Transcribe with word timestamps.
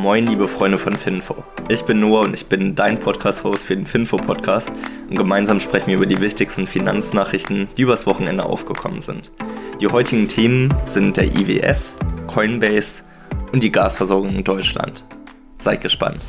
Moin, 0.00 0.26
liebe 0.26 0.48
Freunde 0.48 0.78
von 0.78 0.94
Finfo. 0.94 1.44
Ich 1.68 1.82
bin 1.82 2.00
Noah 2.00 2.22
und 2.24 2.32
ich 2.32 2.46
bin 2.46 2.74
dein 2.74 2.98
Podcast-Host 2.98 3.62
für 3.62 3.76
den 3.76 3.84
Finfo-Podcast 3.84 4.72
und 5.10 5.18
gemeinsam 5.18 5.60
sprechen 5.60 5.88
wir 5.88 5.96
über 5.96 6.06
die 6.06 6.22
wichtigsten 6.22 6.66
Finanznachrichten, 6.66 7.66
die 7.76 7.82
übers 7.82 8.06
Wochenende 8.06 8.46
aufgekommen 8.46 9.02
sind. 9.02 9.30
Die 9.78 9.88
heutigen 9.88 10.26
Themen 10.26 10.72
sind 10.86 11.18
der 11.18 11.26
IWF, 11.26 11.92
Coinbase 12.28 13.02
und 13.52 13.62
die 13.62 13.70
Gasversorgung 13.70 14.36
in 14.36 14.42
Deutschland. 14.42 15.04
Seid 15.58 15.82
gespannt. 15.82 16.22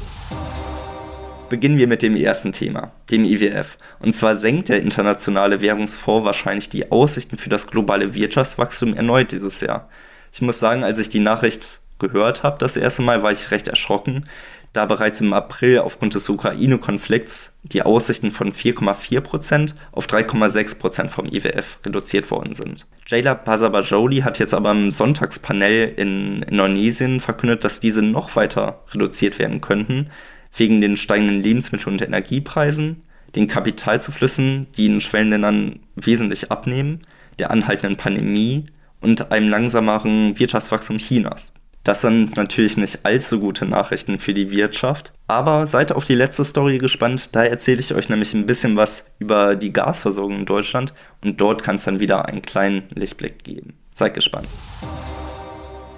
Beginnen 1.47 1.77
wir 1.77 1.87
mit 1.87 2.01
dem 2.01 2.17
ersten 2.17 2.51
Thema, 2.51 2.91
dem 3.09 3.23
IWF. 3.23 3.77
Und 3.99 4.13
zwar 4.13 4.35
senkt 4.35 4.67
der 4.67 4.81
internationale 4.81 5.61
Währungsfonds 5.61 6.25
wahrscheinlich 6.25 6.67
die 6.67 6.91
Aussichten 6.91 7.37
für 7.37 7.49
das 7.49 7.67
globale 7.67 8.13
Wirtschaftswachstum 8.15 8.95
erneut 8.95 9.31
dieses 9.31 9.61
Jahr. 9.61 9.87
Ich 10.33 10.41
muss 10.41 10.59
sagen, 10.59 10.83
als 10.83 10.99
ich 10.99 11.07
die 11.07 11.19
Nachricht 11.21 11.80
gehört 12.01 12.43
habe, 12.43 12.57
das 12.59 12.75
erste 12.75 13.01
Mal, 13.01 13.23
war 13.23 13.31
ich 13.31 13.51
recht 13.51 13.67
erschrocken, 13.67 14.25
da 14.73 14.85
bereits 14.85 15.19
im 15.19 15.33
April 15.33 15.79
aufgrund 15.79 16.13
des 16.13 16.29
Ukraine-Konflikts 16.29 17.59
die 17.63 17.83
Aussichten 17.83 18.31
von 18.31 18.53
4,4% 18.53 19.75
auf 19.91 20.07
3,6% 20.07 21.09
vom 21.09 21.25
IWF 21.25 21.79
reduziert 21.85 22.31
worden 22.31 22.55
sind. 22.55 22.87
Jayla 23.05 23.35
Pasabajoli 23.35 24.21
hat 24.21 24.39
jetzt 24.39 24.53
aber 24.53 24.71
im 24.71 24.91
Sonntagspanel 24.91 25.93
in 25.97 26.43
Indonesien 26.43 27.19
verkündet, 27.19 27.65
dass 27.65 27.81
diese 27.81 28.01
noch 28.01 28.35
weiter 28.35 28.81
reduziert 28.93 29.39
werden 29.39 29.59
könnten, 29.59 30.09
wegen 30.55 30.79
den 30.79 30.95
steigenden 30.95 31.41
Lebensmittel- 31.41 31.89
und 31.89 32.01
Energiepreisen, 32.01 33.01
den 33.35 33.47
Kapitalzuflüssen, 33.47 34.67
die 34.77 34.85
in 34.85 35.01
Schwellenländern 35.01 35.79
wesentlich 35.95 36.51
abnehmen, 36.51 37.01
der 37.39 37.51
anhaltenden 37.51 37.97
Pandemie 37.97 38.65
und 39.01 39.31
einem 39.31 39.49
langsameren 39.49 40.37
Wirtschaftswachstum 40.39 40.97
Chinas. 40.97 41.53
Das 41.83 42.01
sind 42.01 42.37
natürlich 42.37 42.77
nicht 42.77 43.05
allzu 43.05 43.39
gute 43.39 43.65
Nachrichten 43.65 44.19
für 44.19 44.35
die 44.35 44.51
Wirtschaft. 44.51 45.13
Aber 45.27 45.65
seid 45.65 45.91
auf 45.91 46.05
die 46.05 46.13
letzte 46.13 46.43
Story 46.43 46.77
gespannt. 46.77 47.29
Da 47.31 47.43
erzähle 47.43 47.79
ich 47.79 47.95
euch 47.95 48.07
nämlich 48.07 48.33
ein 48.33 48.45
bisschen 48.45 48.75
was 48.75 49.05
über 49.17 49.55
die 49.55 49.73
Gasversorgung 49.73 50.39
in 50.39 50.45
Deutschland. 50.45 50.93
Und 51.23 51.41
dort 51.41 51.63
kann 51.63 51.77
es 51.77 51.85
dann 51.85 51.99
wieder 51.99 52.25
einen 52.25 52.43
kleinen 52.43 52.83
Lichtblick 52.93 53.43
geben. 53.43 53.73
Seid 53.93 54.13
gespannt. 54.13 54.47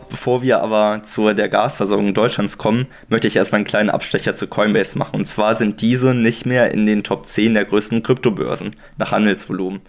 Bevor 0.09 0.41
wir 0.41 0.61
aber 0.61 1.01
zu 1.03 1.33
der 1.33 1.49
Gasversorgung 1.49 2.13
Deutschlands 2.13 2.57
kommen, 2.57 2.85
möchte 3.09 3.27
ich 3.27 3.35
erstmal 3.35 3.57
einen 3.57 3.65
kleinen 3.65 3.89
Abstecher 3.89 4.35
zu 4.35 4.47
Coinbase 4.47 4.97
machen. 4.97 5.17
Und 5.17 5.25
zwar 5.25 5.55
sind 5.55 5.81
diese 5.81 6.13
nicht 6.13 6.45
mehr 6.45 6.71
in 6.71 6.85
den 6.85 7.03
Top 7.03 7.27
10 7.27 7.55
der 7.55 7.65
größten 7.65 8.03
Kryptobörsen 8.03 8.71
nach 8.97 9.11
Handelsvolumen. 9.11 9.81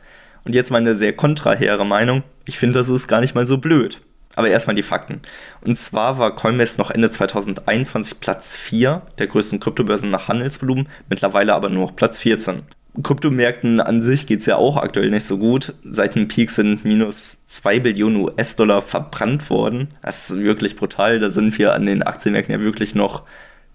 Und 0.45 0.55
jetzt 0.55 0.71
meine 0.71 0.97
sehr 0.97 1.13
kontrahere 1.13 1.87
Meinung. 1.87 2.25
Ich 2.47 2.59
finde, 2.59 2.79
das 2.79 2.89
ist 2.89 3.07
gar 3.07 3.21
nicht 3.21 3.35
mal 3.35 3.47
so 3.47 3.59
blöd. 3.59 4.01
Aber 4.37 4.49
erstmal 4.49 4.77
die 4.77 4.83
Fakten. 4.83 5.21
Und 5.61 5.79
zwar 5.79 6.19
war 6.19 6.35
Coinbase 6.35 6.79
noch 6.79 6.91
Ende 6.91 7.11
2021 7.11 8.21
Platz 8.21 8.55
4 8.55 9.03
der 9.19 9.27
größten 9.27 9.61
Kryptobörsen 9.61 10.09
nach 10.09 10.29
Handelsvolumen, 10.29 10.89
mittlerweile 11.09 11.55
aber 11.55 11.69
nur 11.69 11.87
noch 11.87 11.97
Platz 11.97 12.19
14. 12.19 12.63
Kryptomärkten 13.03 13.81
an 13.81 14.03
sich 14.03 14.27
geht 14.27 14.41
es 14.41 14.47
ja 14.47 14.57
auch 14.57 14.77
aktuell 14.77 15.11
nicht 15.11 15.27
so 15.27 15.39
gut. 15.39 15.75
Seit 15.85 16.15
dem 16.15 16.29
Peak 16.29 16.51
sind 16.51 16.85
minus 16.85 17.45
2 17.49 17.81
Billionen 17.81 18.23
US-Dollar 18.23 18.83
verbrannt 18.83 19.51
worden. 19.51 19.89
Das 20.01 20.31
ist 20.31 20.39
wirklich 20.39 20.77
brutal. 20.77 21.19
Da 21.19 21.31
sind 21.31 21.59
wir 21.59 21.73
an 21.73 21.87
den 21.87 22.05
Aktienmärkten 22.05 22.55
ja 22.55 22.61
wirklich 22.61 22.95
noch 22.95 23.25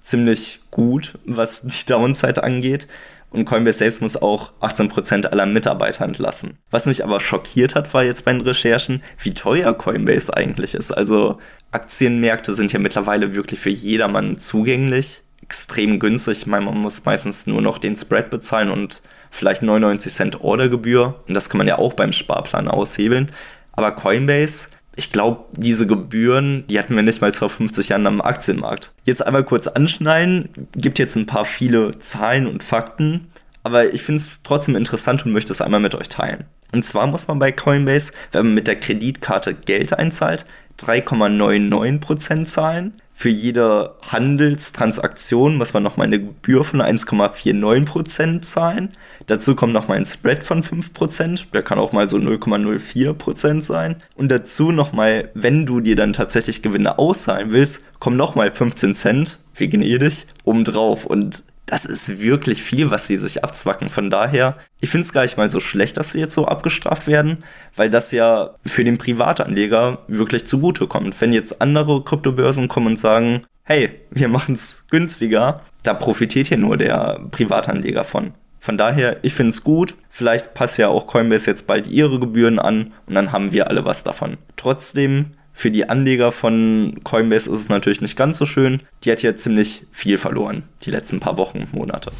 ziemlich 0.02 0.60
gut, 0.72 1.18
was 1.26 1.64
die 1.64 1.86
Downside 1.86 2.42
angeht 2.42 2.88
und 3.32 3.46
Coinbase 3.46 3.80
selbst 3.80 4.02
muss 4.02 4.18
auch 4.18 4.52
18% 4.62 5.28
aller 5.28 5.46
Mitarbeiter 5.46 6.04
entlassen. 6.04 6.58
Was 6.72 6.86
mich 6.86 7.04
aber 7.04 7.20
schockiert 7.20 7.76
hat, 7.76 7.94
war 7.94 8.04
jetzt 8.04 8.26
bei 8.26 8.32
den 8.32 8.42
Recherchen, 8.42 9.04
wie 9.22 9.34
teuer 9.34 9.74
Coinbase 9.74 10.36
eigentlich 10.36 10.74
ist. 10.74 10.92
Also 10.92 11.38
Aktienmärkte 11.72 12.56
sind 12.56 12.74
ja 12.74 12.80
mittlerweile 12.80 13.36
wirklich 13.36 13.60
für 13.60 13.70
jedermann 13.70 14.40
zugänglich. 14.40 15.24
Extrem 15.44 16.00
günstig. 16.00 16.40
Ich 16.40 16.48
meine, 16.48 16.66
man 16.66 16.78
muss 16.78 17.06
meistens 17.06 17.46
nur 17.46 17.62
noch 17.62 17.78
den 17.78 17.96
Spread 17.96 18.30
bezahlen 18.30 18.72
und 18.72 19.02
vielleicht 19.30 19.62
99 19.62 20.14
Cent 20.14 20.42
Ordergebühr. 20.42 21.24
Und 21.28 21.34
das 21.34 21.50
kann 21.50 21.60
man 21.60 21.68
ja 21.68 21.78
auch 21.78 21.94
beim 21.94 22.12
Sparplan 22.12 22.68
aushebeln. 22.68 23.32
Aber 23.74 23.92
Coinbase 23.92 24.70
ich 25.00 25.14
glaube, 25.14 25.46
diese 25.54 25.88
Gebühren, 25.88 26.66
die 26.68 26.78
hatten 26.78 26.94
wir 26.94 27.04
nicht 27.04 27.22
mal 27.22 27.32
vor 27.32 27.50
50 27.50 27.88
Jahren 27.88 28.06
am 28.06 28.20
Aktienmarkt. 28.20 28.92
Jetzt 29.06 29.26
einmal 29.26 29.46
kurz 29.46 29.68
anschneiden, 29.68 30.50
gibt 30.76 31.00
jetzt 31.00 31.16
ein 31.16 31.26
paar 31.26 31.46
viele 31.46 31.98
Zahlen 32.00 32.46
und 32.46 32.64
Fakten, 32.64 33.30
aber 33.64 33.94
ich 33.94 34.04
finde 34.04 34.20
es 34.22 34.44
trotzdem 34.44 34.76
interessant 34.76 35.26
und 35.26 35.32
möchte 35.32 35.54
es 35.54 35.62
einmal 35.62 35.80
mit 35.80 35.96
euch 35.96 36.10
teilen. 36.10 36.44
Und 36.74 36.84
zwar 36.84 37.08
muss 37.08 37.30
man 37.30 37.40
bei 37.40 37.54
Coinbase, 37.54 38.12
wenn 38.34 38.48
man 38.48 38.56
mit 38.56 38.68
der 38.68 38.78
Kreditkarte 38.78 39.54
Geld 39.54 39.94
einzahlt, 39.98 40.46
3,99% 40.82 42.44
zahlen. 42.44 42.94
Für 43.22 43.28
jede 43.28 43.96
Handelstransaktion 44.02 45.58
muss 45.58 45.74
man 45.74 45.84
nochmal 45.84 46.08
eine 46.08 46.22
Gebühr 46.22 46.64
von 46.64 46.82
1,49% 46.82 48.40
zahlen. 48.40 48.94
Dazu 49.28 49.56
kommt 49.58 49.74
nochmal 49.74 49.98
ein 49.98 50.06
Spread 50.06 50.46
von 50.46 50.64
5%, 50.64 51.52
der 51.54 51.62
kann 51.62 51.80
auch 51.80 51.92
mal 51.92 52.08
so 52.08 52.16
0,04% 52.16 53.62
sein. 53.62 54.02
Und 54.16 54.32
dazu 54.32 54.72
nochmal, 54.72 55.32
wenn 55.34 55.66
du 55.66 55.82
dir 55.82 55.98
dann 55.98 56.14
tatsächlich 56.14 56.62
Gewinne 56.62 56.98
auszahlen 56.98 57.52
willst, 57.52 57.82
kommen 58.00 58.16
nochmal 58.16 58.52
15 58.52 58.96
Cent, 58.96 59.38
wie 59.54 59.68
gnädig, 59.68 60.26
obendrauf. 60.46 61.06
Und 61.06 61.44
das 61.70 61.86
ist 61.86 62.20
wirklich 62.20 62.64
viel, 62.64 62.90
was 62.90 63.06
sie 63.06 63.18
sich 63.18 63.44
abzwacken. 63.44 63.90
Von 63.90 64.10
daher, 64.10 64.58
ich 64.82 64.90
finde 64.90 65.06
es 65.06 65.14
gar 65.14 65.22
nicht 65.22 65.38
mal 65.38 65.52
so 65.52 65.60
schlecht, 65.60 65.98
dass 65.98 66.14
sie 66.14 66.20
jetzt 66.20 66.34
so 66.34 66.48
abgestraft 66.48 67.06
werden, 67.06 67.44
weil 67.76 67.92
das 67.92 68.12
ja 68.12 68.56
für 68.66 68.84
den 68.84 68.98
Privatanleger 68.98 70.00
wirklich 70.08 70.48
zugute 70.48 70.88
kommt. 70.88 71.22
Wenn 71.22 71.32
jetzt 71.32 71.62
andere 71.62 72.04
Kryptobörsen 72.04 72.70
kommen 72.70 72.88
und 72.88 73.00
sagen, 73.00 73.44
hey, 73.66 73.92
wir 74.10 74.30
machen 74.30 74.56
es 74.56 74.86
günstiger, 74.90 75.62
da 75.84 75.94
profitiert 75.94 76.48
hier 76.48 76.58
nur 76.58 76.76
der 76.76 77.22
Privatanleger 77.30 78.04
von. 78.04 78.34
Von 78.60 78.78
daher, 78.78 79.18
ich 79.22 79.36
finde 79.36 79.52
es 79.52 79.64
gut. 79.64 79.94
Vielleicht 80.10 80.56
passt 80.56 80.80
ja 80.80 80.88
auch 80.88 81.06
Coinbase 81.06 81.52
jetzt 81.52 81.68
bald 81.68 81.88
ihre 81.88 82.20
Gebühren 82.20 82.58
an 82.58 82.94
und 83.06 83.14
dann 83.14 83.32
haben 83.32 83.52
wir 83.52 83.68
alle 83.70 83.86
was 83.86 84.04
davon. 84.04 84.38
Trotzdem 84.58 85.28
für 85.60 85.72
die 85.72 85.90
Anleger 85.90 86.32
von 86.32 87.02
Coinbase 87.04 87.52
ist 87.52 87.60
es 87.60 87.68
natürlich 87.68 88.00
nicht 88.00 88.16
ganz 88.16 88.38
so 88.38 88.46
schön. 88.46 88.80
Die 89.04 89.12
hat 89.12 89.22
ja 89.22 89.36
ziemlich 89.36 89.86
viel 89.92 90.18
verloren, 90.18 90.64
die 90.84 90.90
letzten 90.90 91.20
paar 91.20 91.38
Wochen, 91.38 91.68
Monate. 91.74 92.14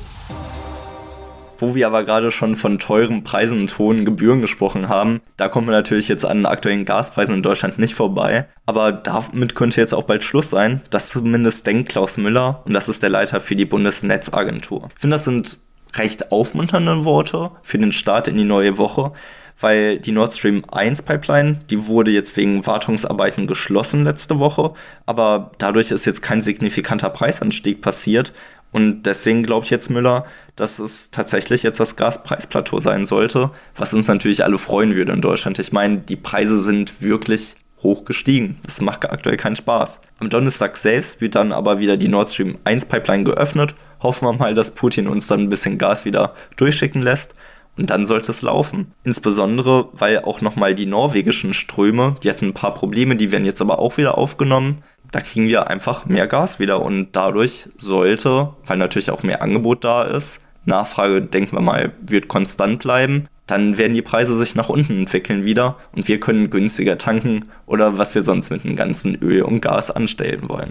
Wo 1.58 1.74
wir 1.74 1.88
aber 1.88 2.04
gerade 2.04 2.32
schon 2.32 2.58
von 2.58 2.80
teuren 2.80 3.24
Preisen 3.24 3.62
und 3.62 3.78
hohen 3.78 4.04
Gebühren 4.04 4.42
gesprochen 4.42 4.90
haben, 4.90 5.22
da 5.38 5.48
kommen 5.48 5.68
wir 5.68 5.72
natürlich 5.72 6.10
jetzt 6.10 6.26
an 6.26 6.46
aktuellen 6.46 6.84
Gaspreisen 6.84 7.36
in 7.36 7.42
Deutschland 7.42 7.80
nicht 7.80 7.96
vorbei. 7.96 8.46
Aber 8.66 8.92
damit 8.92 9.56
könnte 9.56 9.80
jetzt 9.80 9.94
auch 9.94 10.04
bald 10.04 10.26
Schluss 10.26 10.50
sein. 10.50 10.82
Das 10.90 11.10
zumindest 11.10 11.66
denkt 11.66 11.88
Klaus 11.88 12.18
Müller 12.18 12.62
und 12.66 12.74
das 12.74 12.90
ist 12.90 13.04
der 13.04 13.10
Leiter 13.10 13.40
für 13.40 13.56
die 13.56 13.66
Bundesnetzagentur. 13.66 14.90
Ich 14.96 15.00
finde, 15.00 15.16
das 15.16 15.24
sind 15.24 15.58
recht 15.96 16.34
aufmunternde 16.34 17.06
Worte 17.06 17.52
für 17.64 17.78
den 17.78 17.94
Start 17.94 18.28
in 18.28 18.38
die 18.38 18.44
neue 18.44 18.78
Woche, 18.78 19.14
weil 19.60 20.00
die 20.00 20.12
Nord 20.12 20.34
Stream 20.34 20.64
1 20.72 21.02
Pipeline, 21.04 21.62
die 21.70 21.88
wurde 21.88 22.12
jetzt 22.12 22.38
wegen 22.38 22.66
Wartungsarbeiten 22.66 23.48
geschlossen 23.48 24.04
letzte 24.04 24.40
Woche, 24.40 24.74
aber 25.06 25.52
dadurch 25.58 25.92
ist 25.92 26.06
jetzt 26.06 26.22
kein 26.22 26.42
signifikanter 26.42 27.10
Preisanstieg 27.10 27.82
passiert 27.82 28.34
und 28.72 29.04
deswegen 29.04 29.44
glaubt 29.44 29.70
jetzt 29.70 29.90
Müller, 29.90 30.26
dass 30.56 30.80
es 30.80 31.12
tatsächlich 31.12 31.64
jetzt 31.64 31.80
das 31.80 31.96
Gaspreisplateau 31.96 32.80
sein 32.80 33.06
sollte, 33.06 33.52
was 33.76 33.94
uns 33.94 34.08
natürlich 34.08 34.44
alle 34.44 34.58
freuen 34.60 34.96
würde 34.96 35.12
in 35.12 35.22
Deutschland. 35.22 35.58
Ich 35.60 35.72
meine, 35.72 35.98
die 35.98 36.16
Preise 36.16 36.62
sind 36.62 37.02
wirklich 37.02 37.56
hoch 37.82 38.04
gestiegen. 38.04 38.60
Das 38.64 38.82
macht 38.82 39.10
aktuell 39.10 39.38
keinen 39.38 39.56
Spaß. 39.56 40.02
Am 40.20 40.30
Donnerstag 40.30 40.76
selbst 40.78 41.22
wird 41.22 41.36
dann 41.36 41.54
aber 41.54 41.80
wieder 41.80 41.98
die 41.98 42.10
Nord 42.10 42.30
Stream 42.30 42.58
1 42.66 42.86
Pipeline 42.86 43.24
geöffnet. 43.24 43.74
Hoffen 44.02 44.28
wir 44.28 44.34
mal, 44.34 44.54
dass 44.54 44.76
Putin 44.76 45.08
uns 45.08 45.28
dann 45.28 45.42
ein 45.42 45.50
bisschen 45.50 45.78
Gas 45.78 46.06
wieder 46.06 46.36
durchschicken 46.58 47.02
lässt 47.02 47.36
und 47.80 47.90
dann 47.90 48.06
sollte 48.06 48.32
es 48.32 48.42
laufen. 48.42 48.92
Insbesondere, 49.06 49.88
weil 49.94 50.20
auch 50.20 50.42
nochmal 50.42 50.76
die 50.76 50.86
norwegischen 50.86 51.54
Ströme, 51.54 52.18
die 52.22 52.30
hatten 52.30 52.48
ein 52.48 52.54
paar 52.54 52.74
Probleme, 52.74 53.16
die 53.16 53.32
werden 53.32 53.46
jetzt 53.46 53.62
aber 53.62 53.80
auch 53.80 53.96
wieder 53.98 54.18
aufgenommen. 54.18 54.84
Da 55.14 55.22
kriegen 55.22 55.48
wir 55.48 55.70
einfach 55.70 56.06
mehr 56.06 56.28
Gas 56.28 56.60
wieder 56.60 56.82
und 56.82 57.14
dadurch 57.14 57.70
sollte, 57.78 58.50
weil 58.66 58.78
natürlich 58.78 59.12
auch 59.12 59.24
mehr 59.24 59.42
Angebot 59.42 59.86
da 59.86 60.04
ist, 60.04 60.44
Nachfrage, 60.66 61.22
denken 61.22 61.56
wir 61.56 61.62
mal, 61.62 61.94
wird 62.02 62.28
konstant 62.28 62.80
bleiben, 62.80 63.28
dann 63.48 63.78
werden 63.78 63.94
die 63.94 64.02
Preise 64.02 64.36
sich 64.36 64.56
nach 64.56 64.68
unten 64.68 65.00
entwickeln 65.00 65.46
wieder 65.46 65.78
und 65.94 66.10
wir 66.10 66.20
können 66.20 66.50
günstiger 66.50 66.98
tanken 66.98 67.46
oder 67.66 67.98
was 67.98 68.14
wir 68.14 68.24
sonst 68.24 68.52
mit 68.52 68.66
dem 68.66 68.76
ganzen 68.76 69.16
Öl 69.16 69.42
und 69.42 69.62
Gas 69.62 69.90
anstellen 69.90 70.50
wollen. 70.50 70.70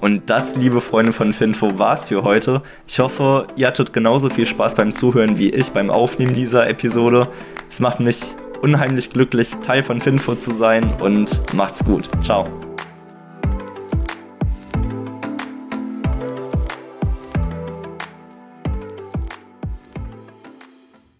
Und 0.00 0.30
das, 0.30 0.56
liebe 0.56 0.80
Freunde 0.80 1.12
von 1.12 1.32
Finfo, 1.32 1.78
war's 1.78 2.08
für 2.08 2.22
heute. 2.22 2.62
Ich 2.86 2.98
hoffe, 2.98 3.46
ihr 3.56 3.66
hattet 3.66 3.92
genauso 3.92 4.30
viel 4.30 4.46
Spaß 4.46 4.74
beim 4.74 4.92
Zuhören 4.92 5.38
wie 5.38 5.50
ich 5.50 5.70
beim 5.70 5.90
Aufnehmen 5.90 6.34
dieser 6.34 6.68
Episode. 6.68 7.28
Es 7.68 7.80
macht 7.80 8.00
mich 8.00 8.20
unheimlich 8.62 9.10
glücklich, 9.10 9.50
Teil 9.62 9.82
von 9.82 10.00
Finfo 10.00 10.34
zu 10.34 10.54
sein 10.54 10.94
und 11.00 11.54
macht's 11.54 11.84
gut. 11.84 12.08
Ciao. 12.22 12.69